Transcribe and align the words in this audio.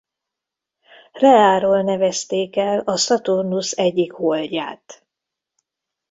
Rheáról 1.11 1.81
nevezték 1.81 2.55
el 2.55 2.79
a 2.79 2.97
Szaturnusz 2.97 3.71
egyik 3.77 4.11
holdját. 4.11 5.05